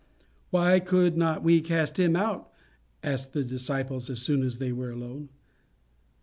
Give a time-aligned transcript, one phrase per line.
[0.49, 2.51] "Why could not we cast him out?"
[3.03, 5.29] asked his disciples as soon as they were alone.